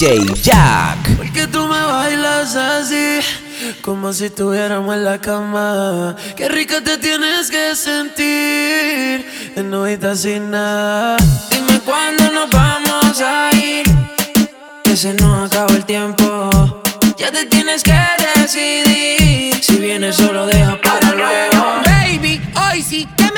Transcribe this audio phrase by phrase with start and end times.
[0.00, 1.14] Jack.
[1.18, 3.20] Porque tú me bailas así,
[3.82, 6.16] como si estuviéramos en la cama.
[6.36, 9.26] Qué rica te tienes que sentir,
[9.56, 11.18] en noita sin nada.
[11.50, 13.84] Dime cuándo nos vamos a ir,
[14.82, 16.82] que se nos acaba el tiempo.
[17.18, 17.92] Ya te tienes que
[18.36, 21.82] decidir, si vienes solo deja para luego.
[21.84, 23.29] Baby, hoy sí que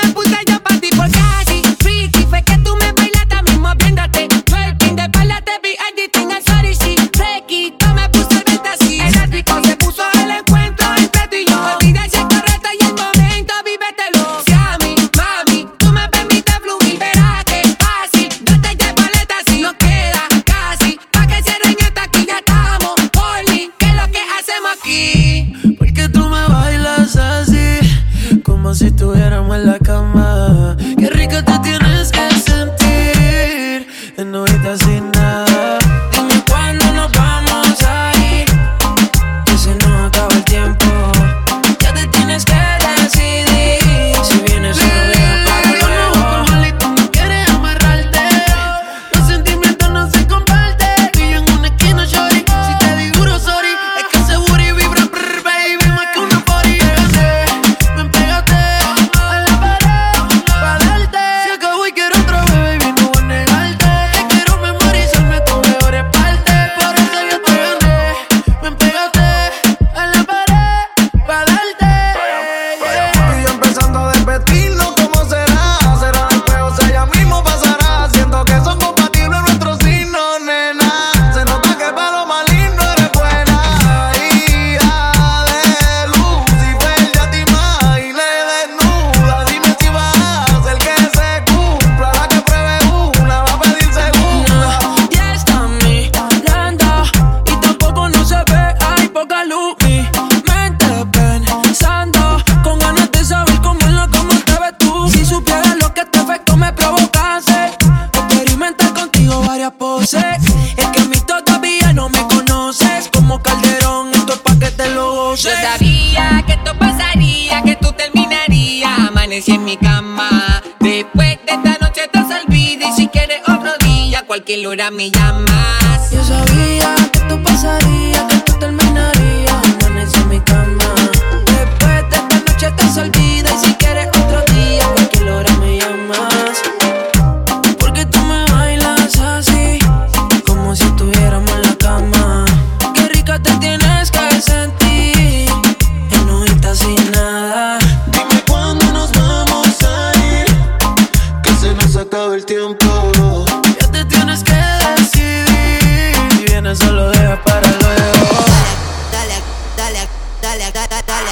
[124.32, 126.10] cualquier hora me llamas.
[126.10, 127.02] Yo sabía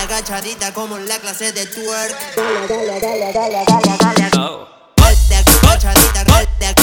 [0.00, 2.36] dale agachadita como en la clase de twerk.
[2.36, 4.30] Dale, dale, dale, dale, dale, dale.
[4.30, 4.66] Dale oh.
[5.62, 6.79] agachadita, dale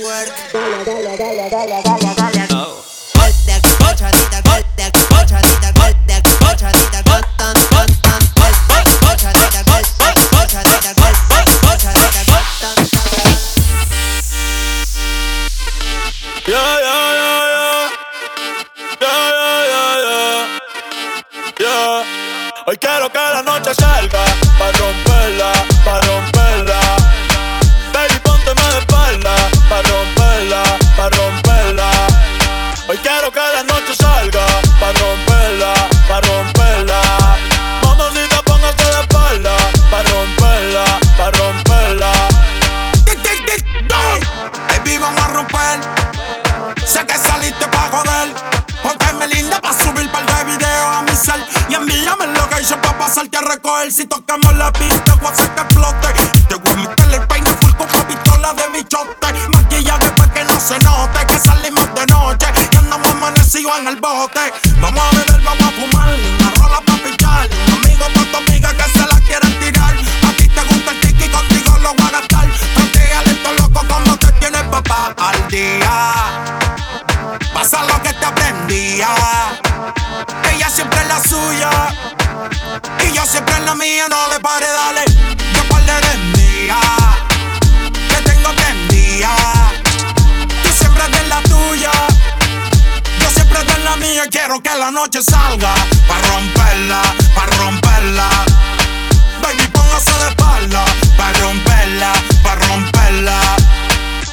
[0.00, 0.32] twerk.
[0.52, 2.46] Dale, dale, dale, dale, dale, dale.
[2.52, 2.84] Oh.
[3.18, 3.56] Otra,
[3.90, 6.04] otra, otra, otra, otra, otra, otra, otra,
[6.50, 7.67] otra, otra, otra,
[61.38, 64.52] que salimos de noche y andamos amanecidos en el bote.
[64.80, 67.48] Vamos a beber, vamos a fumar, una rola pa' pichar.
[67.72, 69.94] Amigo pa' tu amiga que se la quieren tirar.
[69.94, 72.48] A ti te gusta el tiki, contigo lo voy a gastar.
[72.74, 76.12] Practícale esto loco como te tiene papá al día.
[77.52, 79.08] Pasa lo que te aprendía.
[80.52, 81.70] Ella siempre es la suya.
[83.06, 85.04] Y yo siempre en la mía, no le pare, dale.
[85.54, 86.78] Yo par de mía.
[87.92, 89.57] Que tengo prendida.
[94.18, 94.28] Mía.
[94.30, 95.74] Quiero que la noche salga.
[96.06, 97.02] Pa' romperla,
[97.34, 98.28] pa' romperla.
[99.42, 100.84] Baby, póngase de espalda.
[101.16, 102.12] Pa' romperla,
[102.42, 103.38] pa' romperla.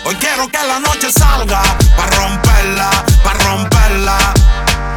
[0.06, 1.62] Hoy quiero que la noche salga.
[1.98, 2.90] Pa' romperla,
[3.24, 4.18] pa' romperla.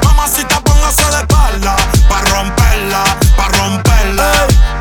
[0.05, 1.77] Mamacita, póngase de espalda.
[2.09, 3.05] Pa' romperla,
[3.37, 4.78] pa' romperla.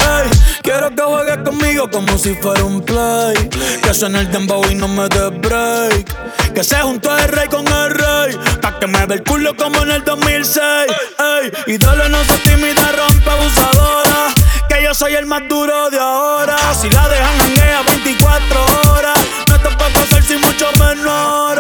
[0.67, 3.35] Quiero que juegues conmigo como si fuera un play.
[3.81, 6.53] Que suene el dembow y no me dé break.
[6.53, 8.37] Que se juntó el rey con el rey.
[8.61, 10.61] Pa' que me ve el culo como en el 2006.
[10.61, 14.33] Ey, y dale, no se tímida, rompe abusadora.
[14.67, 16.57] Que yo soy el más duro de ahora.
[16.73, 19.19] Si la dejan hanguea 24 horas.
[19.47, 21.57] No te puedo hacer sin mucho menor.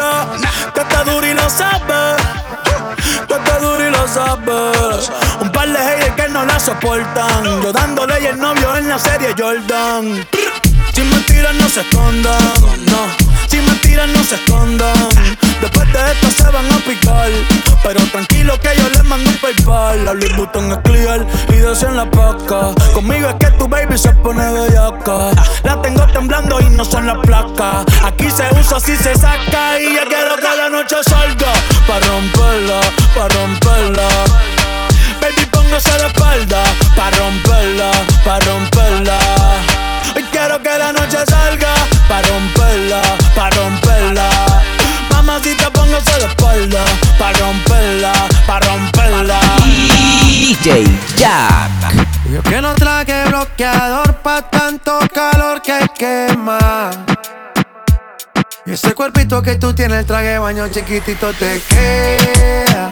[0.73, 2.21] Que está duro y lo sabes.
[3.27, 5.11] Que está duro y lo sabes.
[6.17, 7.61] Que no la soportan.
[7.61, 10.25] Yo dándole y el novio en la serie Jordan.
[10.93, 12.53] Sin mentiras no se escondan.
[12.87, 13.47] No.
[13.47, 15.09] Sin mentiras no se escondan.
[15.61, 17.29] Después de esto se van a picar.
[17.83, 20.05] Pero tranquilo que yo les mando un PayPal.
[20.05, 22.73] La Louis Vuitton es clear y en la paca.
[22.93, 25.31] Conmigo es que tu baby se pone bellaca.
[25.63, 27.85] La tengo temblando y no son las placas.
[28.03, 29.79] Aquí se usa, así se saca.
[29.79, 31.53] Y ya quiero que la noche salga.
[31.87, 32.81] Pa' romperla,
[33.15, 34.56] pa' romperla.
[35.21, 36.63] Baby, póngase de espalda.
[36.95, 37.91] Pa' romperla,
[38.23, 39.17] pa' romperla.
[40.15, 41.73] Hoy quiero que la noche salga.
[42.07, 43.01] Pa' romperla,
[43.35, 44.29] pa' romperla.
[45.11, 46.83] Mamacita, póngase de espalda.
[47.17, 48.13] Pa' romperla,
[48.45, 49.39] pa' romperla.
[49.65, 50.85] DJ
[51.15, 51.71] Jack.
[52.31, 56.89] Yo que no traje bloqueador pa' tanto calor que quema.
[58.65, 62.91] Y ese cuerpito que tú tienes, el traje de baño chiquitito te queda.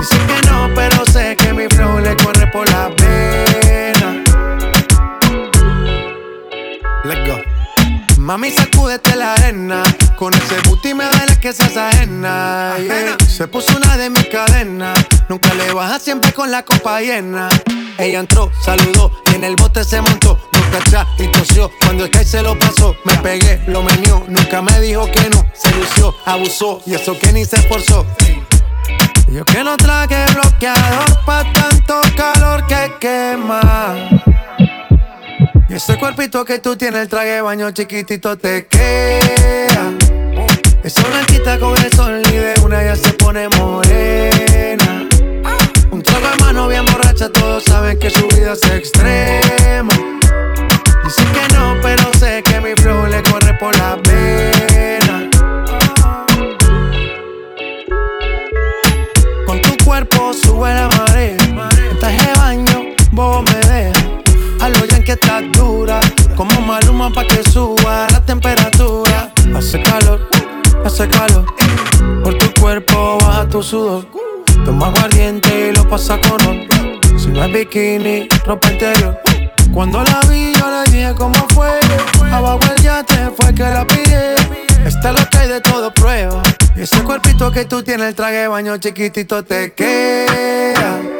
[0.00, 4.24] Dicen que no, pero sé que mi flow le corre por la pena.
[7.04, 7.36] Let's go.
[8.16, 9.82] Mami, sacúdete la arena.
[10.16, 12.76] Con ese booty me duele que seas ajena.
[12.78, 13.16] yeah.
[13.28, 14.98] Se puso una de mis cadenas.
[15.28, 17.50] Nunca le baja siempre con la copa llena.
[17.98, 20.38] Ella entró, saludó y en el bote se montó.
[20.54, 21.70] Nunca atrás y tosió.
[21.84, 24.24] Cuando el que se lo pasó, me pegué, lo menió.
[24.28, 25.44] Nunca me dijo que no.
[25.52, 28.06] Se lució, abusó y eso que ni se esforzó.
[29.30, 33.94] Yo que no traje bloqueador pa' tanto calor que quema.
[35.68, 39.92] Y ese cuerpito que tú tienes, el traje de baño chiquitito te queda.
[40.82, 45.08] Esa blanquita con el sol y de una ya se pone morena.
[45.92, 49.94] Un trago de mano bien borracha, todos saben que su vida es extrema.
[51.04, 54.69] Dicen que no, pero sé que mi flow le corre por la pena.
[65.52, 66.00] Dura.
[66.36, 69.32] Como maluma pa' que suba la temperatura.
[69.56, 70.28] Hace calor,
[70.84, 71.44] hace calor.
[72.22, 74.06] Por tu cuerpo baja tu sudor.
[74.64, 76.66] Toma aguardiente y lo pasa con.
[77.18, 79.18] Si no es bikini, ropa interior.
[79.72, 81.70] Cuando la vi, yo le dije cómo fue.
[82.30, 84.34] Abajo el yate fue que la pide.
[84.84, 86.42] Está lo que hay de todo prueba.
[86.76, 91.19] Ese cuerpito que tú tienes, el traje baño chiquitito te queda.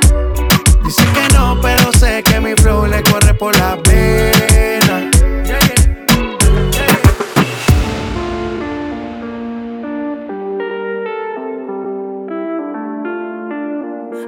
[0.83, 2.85] Dicen que no, pero sé que mi flow
[3.37, 5.09] por la pena.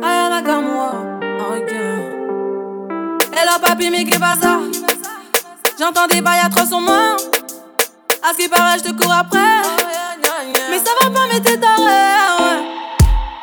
[0.01, 0.93] Ayana comme moi,
[1.55, 1.71] ok.
[3.31, 4.59] Hello papi, mais qui passe ça?
[5.79, 7.15] J'entends des bails atroces sur moi.
[8.23, 9.61] À ce qui paraît, je te cours après.
[10.69, 12.61] Mais ça va pas, mais t'es taré, ouais.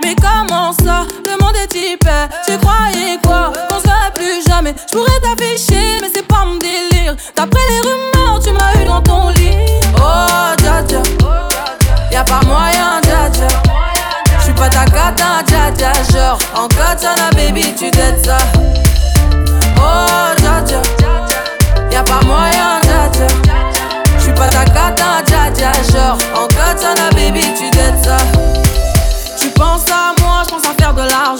[0.03, 1.07] Mais comment ça?
[1.51, 2.09] Le monde est type.
[2.47, 3.53] Tu croyais quoi?
[3.69, 4.75] Qu'on serait plus jamais.
[4.87, 7.17] Je pourrais t'afficher, mais c'est pas mon délire.
[7.37, 9.57] D'après les rumeurs, tu m'as eu dans ton lit.
[9.97, 11.03] Oh, dja dja.
[12.13, 13.49] Y'a pas moyen, dja dja.
[14.41, 15.93] J'suis pas ta cata, dja dja.
[16.13, 18.39] Genre, en katana, baby, tu t'aides ça.
[19.77, 20.83] Oh, dja dja.
[21.91, 23.27] Y'a pas moyen, dja dja.
[24.19, 25.73] J'suis pas ta cata, dja dja.
[25.93, 28.19] Genre, en katana, baby, tu t'aides ça.
[29.39, 31.40] Tu penses à moi, je pense à faire de l'argent.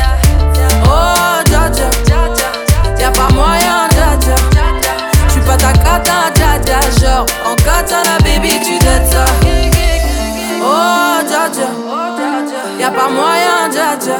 [13.01, 14.19] Pas moyen, dja dja.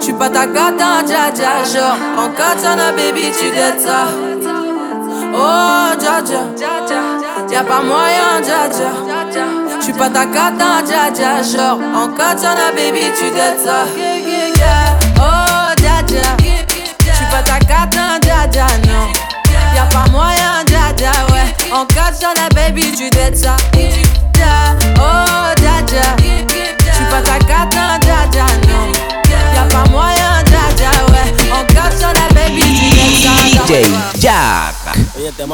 [0.00, 1.52] J'suis pas ta cata, dja dja.
[1.72, 4.08] Genre, en katana, baby, tu dettes ça.
[5.34, 6.42] Oh, dja dja.
[7.50, 8.90] Y'a pas moyen, dja dja.
[9.80, 11.42] J'suis pas ta cata, dja dja.
[11.42, 13.84] Genre, en katana, baby, tu dettes ça.
[15.18, 16.26] Oh, dja dja.
[17.00, 19.06] J'suis pas ta cata, dja dja, non.
[19.76, 21.48] Y'a pas moyen, dja dja, ouais.
[21.72, 22.48] En katana,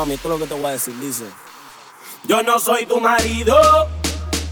[0.00, 1.24] mami, esto es lo que te voy a decir, dice.
[2.24, 3.58] Yo no soy tu marido,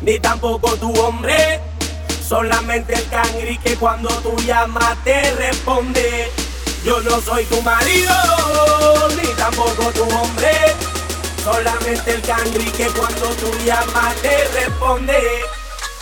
[0.03, 1.61] ni tampoco tu hombre.
[2.27, 6.31] Solamente el cangri que cuando tú llamas te responde.
[6.85, 8.15] Yo no soy tu marido,
[9.17, 10.53] ni tampoco tu hombre.
[11.43, 15.19] Solamente el cangri que cuando tú llamas te responde.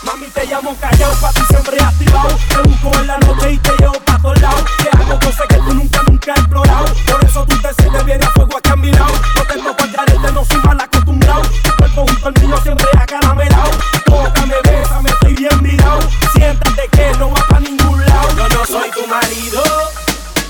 [0.07, 2.29] Mami, te llamo callado, pa' ti siempre activado.
[2.49, 4.65] Te busco en la noche y te llevo pa' todos lados.
[4.79, 6.87] Te hago cosas que tú nunca, nunca has explorado.
[7.11, 9.13] Por eso tú te sientes bien a fuego aquí a mi lado.
[9.35, 11.43] No tengo guardarete, no soy mal acostumbrado.
[11.43, 13.71] Tu cuerpo junto al mío siempre acaramelado.
[14.05, 15.99] Tócame, bésame, estoy bien mirado.
[16.35, 18.29] Siéntate que no va pa' ningún lado.
[18.37, 19.63] Yo no soy tu marido,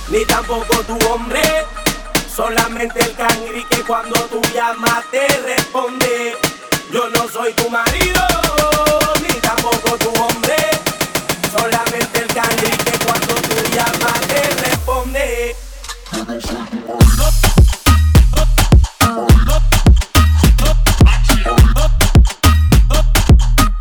[0.09, 1.65] ni tampoco tu hombre.
[2.29, 6.37] Solamente el cangri que cuando tú llamas te responde.
[6.93, 8.21] Yo no soy tu marido,
[9.21, 10.57] ni tampoco tu hombre.
[11.51, 15.57] Solamente el cangri que cuando tú llamas te responde.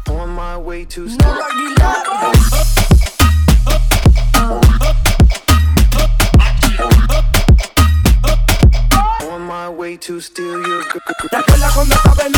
[0.09, 1.07] On my way to
[9.29, 11.01] On my way to steal your girl.
[11.29, 12.34] ¿Te acuerdas cuando estaba en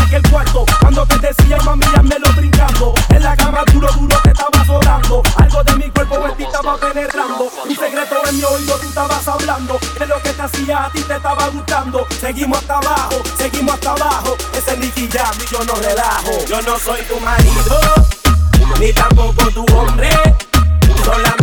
[10.87, 12.07] a ti te estaba gustando.
[12.19, 14.37] Seguimos hasta abajo, seguimos hasta abajo.
[14.57, 16.45] Ese es Nicky Jam y yo no relajo.
[16.47, 17.79] Yo no soy tu marido
[18.79, 20.09] Ni tampoco tu hombre.
[21.03, 21.36] Solamente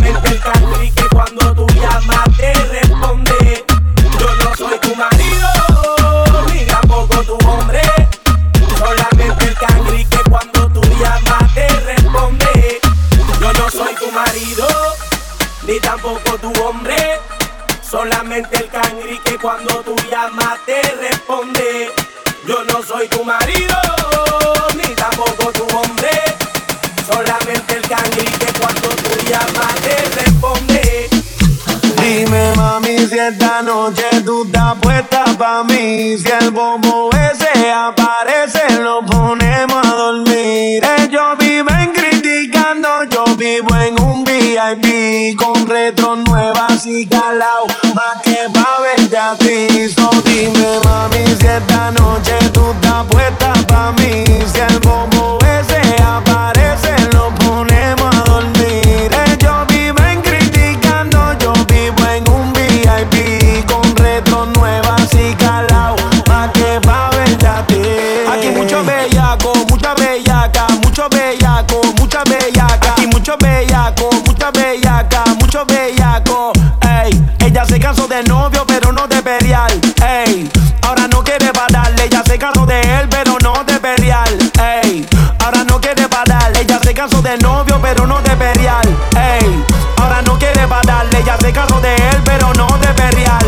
[68.65, 72.93] Mucho bellaco, mucha bellaca, mucho bellaco, mucha bellaca.
[72.93, 76.51] Aquí mucho bellaco, mucha bellaca, mucho bellaco.
[76.81, 77.11] Ey,
[77.45, 79.71] ella se casó de novio, pero no de perial.
[80.03, 80.49] Ey,
[80.81, 84.35] ahora no quiere pararle, ella se casó de él, pero no de perial.
[84.59, 85.07] Ey,
[85.43, 88.87] ahora no quiere pararle, ella se casó de novio, pero no de perial.
[89.15, 89.63] Ey,
[89.97, 93.45] ahora no quiere pararle, ella se casó de él, pero no de perial.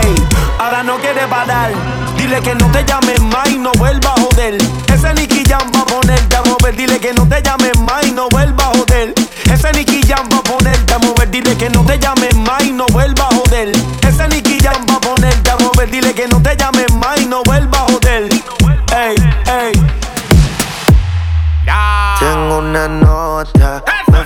[0.00, 0.14] Ey,
[0.60, 1.72] ahora no quiere parar.
[2.30, 4.56] Dile que no te llames más y no vuelva a joder.
[4.86, 6.76] Ese Nicky Jam va a ponerte a mover.
[6.76, 9.12] Dile que no te llames más y no vuelva a joder.
[9.52, 11.28] Ese Nicky Jam va a ponerte a mover.
[11.28, 13.72] Dile que no te llames más y no vuelva a joder.
[14.06, 15.90] Ese Nicky Jam va a ponerte a mover.
[15.90, 17.49] Dile que no te llames más y no vuelva a joder.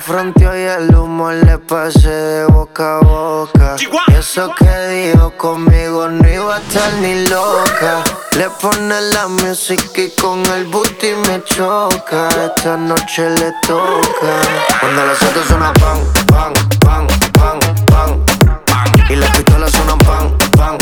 [0.05, 3.75] Fronteó y el humo le pasé de boca a boca.
[3.79, 8.03] Y eso que dijo conmigo no iba a estar ni loca.
[8.37, 12.29] Le pone la música y con el booty me choca.
[12.45, 14.31] Esta noche le toca.
[14.79, 18.91] Cuando las autos suenan pan, pan, pan, pan, pan.
[19.09, 20.77] Y las pistolas suenan pan, pan,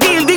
[0.00, 0.33] seguir,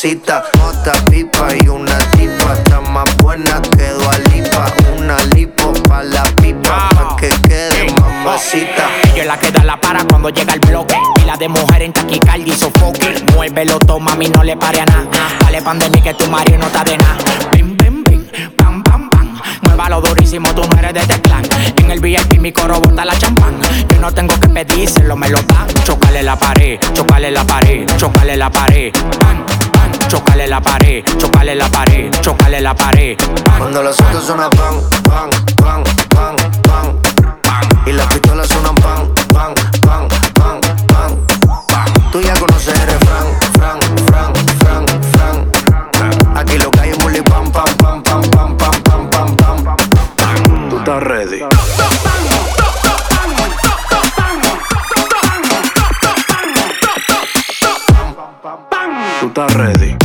[0.00, 0.44] mamacita.
[0.58, 3.92] Mota, pipa y una tipa, está más buena que
[4.32, 4.66] lipa.
[4.96, 8.88] Una lipo pa' la pipa, pa' que quede mamacita.
[9.12, 10.96] Ella es la que da la para cuando llega el bloque.
[11.22, 13.24] Y la de mujer en taquicardia y sofoque.
[13.34, 15.06] Muévelo, toma, mami, no le pare a nada.
[15.40, 17.16] Dale pandemia que tu marido no está de nada.
[17.52, 19.40] Bim, bim, bim, pam, pam, pam.
[19.62, 21.42] Muévalo durísimo, tú no eres de este clan.
[21.76, 23.60] En el VIP mi coro bota la champán.
[23.88, 25.68] Yo no tengo que pedírselo, me lo dan.
[25.84, 28.92] Chocale la pared, chocale la pared, chocale la pared.
[28.92, 29.69] Pan, pan,
[30.10, 33.16] chocale la pared, chocale la pared, chocale la pared.
[33.58, 37.00] Cuando los autos suenan pan, pan, pan, pan, pan,
[37.42, 37.68] pan.
[37.86, 41.26] Y las pistolas suenan pan, pan, pan, pan, pan,
[41.68, 42.10] pan.
[42.10, 46.36] Tú ya conoces el refrán, fran, fran, fran, fran.
[46.36, 50.70] Aquí lo que hay es muli pam, pam, pam, pam, pam, pam, pam, pam, pam.
[50.70, 51.38] Tú estás ready.
[59.20, 59.99] Tú estás ready.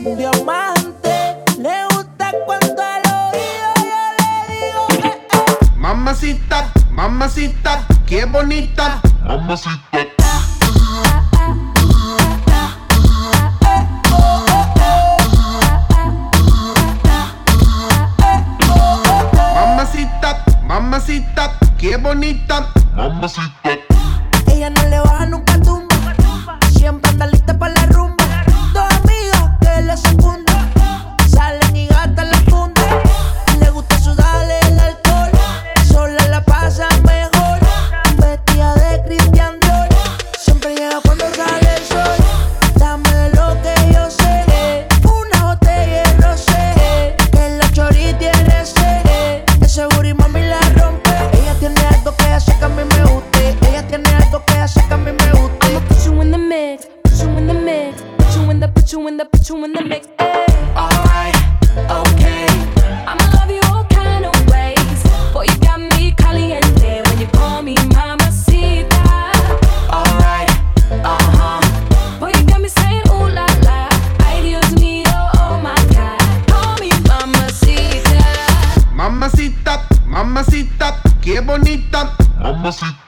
[0.00, 4.86] Diamante le gusta cuando al oído yo le digo.
[5.04, 5.76] Eh, eh".
[5.76, 9.00] Mamacita, mamacita, qué bonita.
[9.24, 10.17] Mamacita.
[82.58, 83.07] como assim?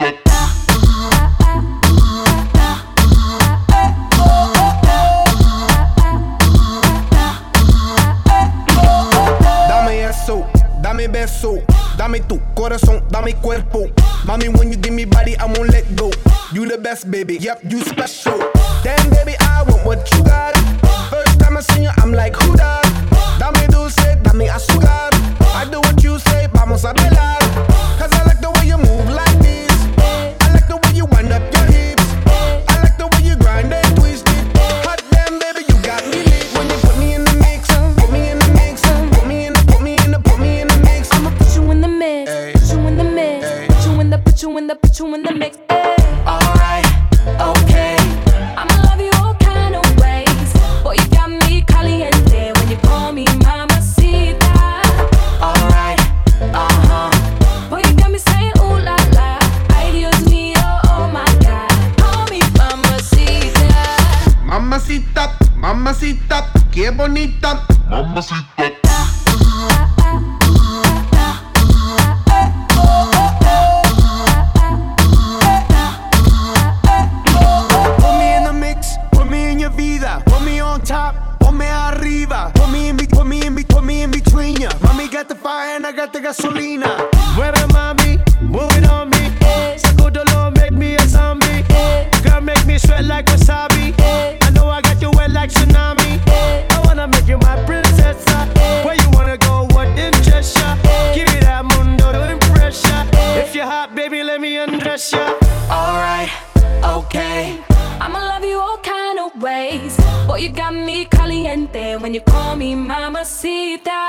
[112.10, 114.02] when you call me mamacita.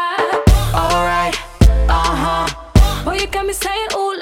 [0.74, 1.36] Alright,
[1.88, 3.04] uh huh.
[3.06, 4.16] Boy, you got me saying ooh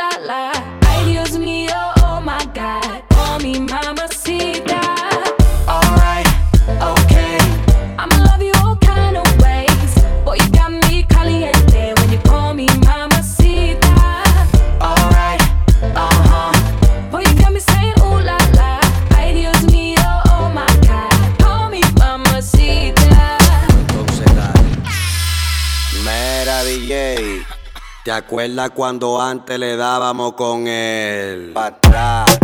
[28.40, 31.52] recuerda cuando antes le dábamos con él.
[31.54, 32.40] Pa' atrás,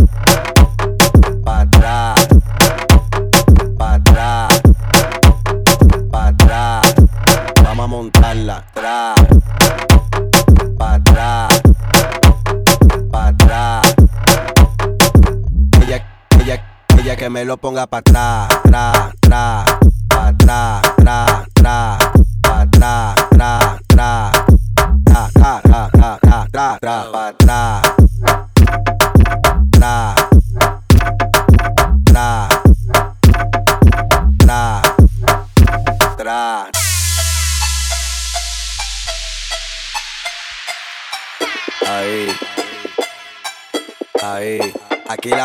[1.45, 2.27] pa' atrás,
[3.77, 4.61] pa' atrás,
[6.11, 6.95] pa' atrás.
[7.63, 8.57] Vamos a montarla.
[8.57, 9.15] Atrás,
[10.77, 11.61] pa' atrás,
[13.09, 13.95] pa' atrás.
[15.81, 16.05] Ella,
[16.41, 16.63] ella,
[16.99, 19.77] ella que me lo ponga pa' atrás, atrás, atrás,
[20.09, 21.44] pa' atrás, atrás.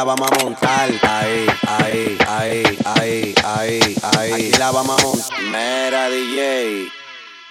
[0.04, 0.90] vamos a montar.
[1.02, 4.32] Ahí, ahí, ahí, ahí, ahí, ahí.
[4.32, 5.38] Aquí la vamos a montar.
[5.42, 6.88] Mira, DJ,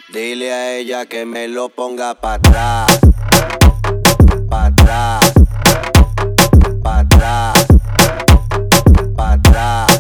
[0.09, 2.99] dile a ella que me lo ponga para atrás.
[4.49, 5.33] Para atrás.
[6.83, 7.67] Para atrás.
[9.15, 9.99] Para atrás.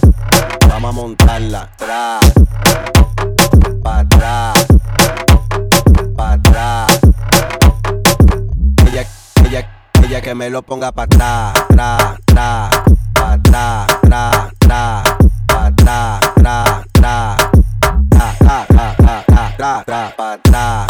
[0.67, 1.61] Vamos a montarla.
[1.61, 2.33] Atrás.
[3.83, 4.67] Para atrás.
[6.15, 6.99] Para atrás.
[8.87, 9.05] Ella,
[9.45, 11.63] ella, ella que me lo ponga para atrás.
[11.69, 12.81] Atrás atrás,
[13.13, 15.03] para atrás, atrás, atrás,
[15.47, 17.37] para atrás, atrás,
[18.11, 20.87] atrás, atrás, atrás, para atrás.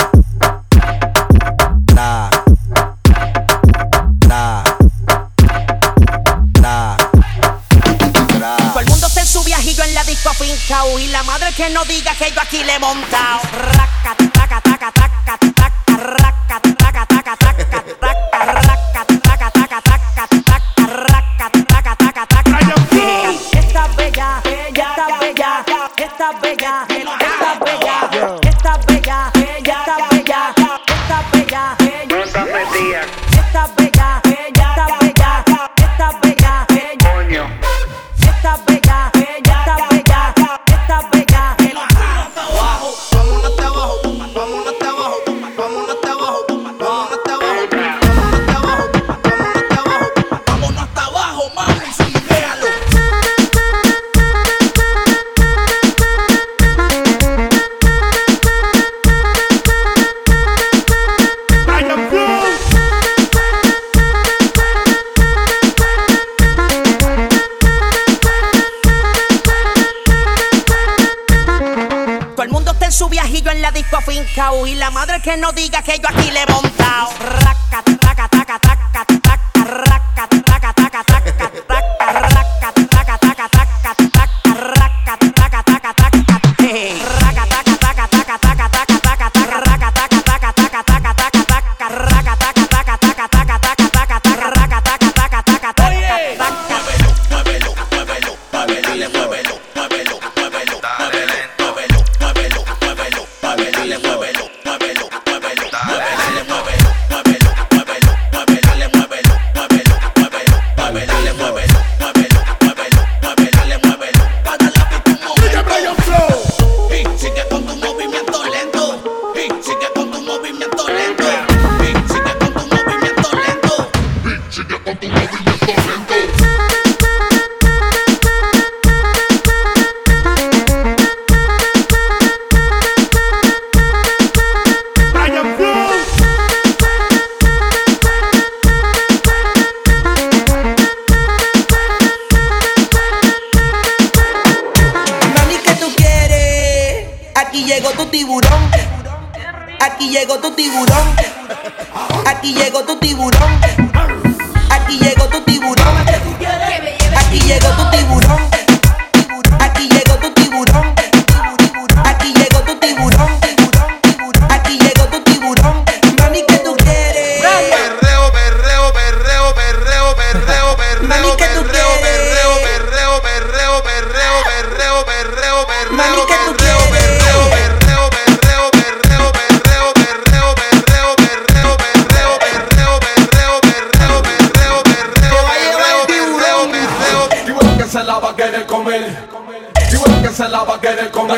[8.70, 11.70] Todo el mundo está en su viajillo en la disco fincao y la madre que
[11.72, 13.40] no diga que yo aquí le he montado.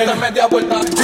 [0.01, 1.00] vuelta, media vuelta.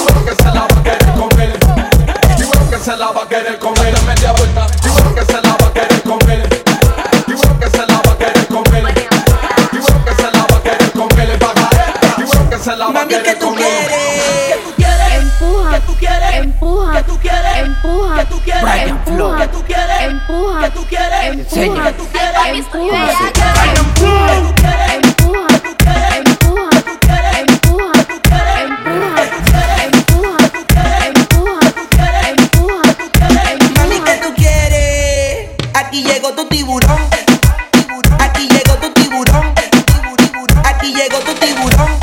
[41.25, 41.96] Tô tiburón.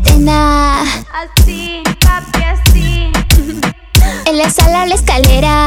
[0.00, 0.82] cuarentena.
[1.12, 3.12] Así, papi, así.
[4.26, 5.65] En la sala, la escalera.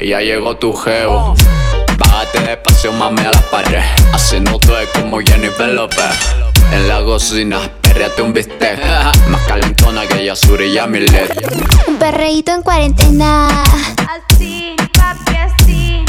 [0.00, 1.34] ya llegó tu geo.
[1.98, 3.82] Bájate despacio, mami, a la pared.
[4.12, 6.36] Así no es como Jennifer López.
[6.72, 8.78] En la cocina, perreate un bistec.
[9.28, 11.30] Más calentona que Yasuri y Amilet.
[11.86, 13.62] Un perreíto en cuarentena.
[13.62, 16.04] Así, papi, así.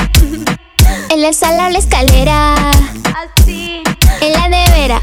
[1.10, 2.56] En la sala, la escalera.
[3.15, 3.82] Así.
[4.21, 5.02] En la nevera.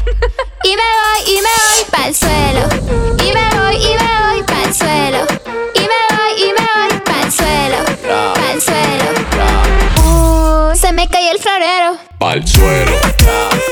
[0.63, 2.84] Y me voy, y me voy pa'l suelo.
[12.35, 13.64] al suelo.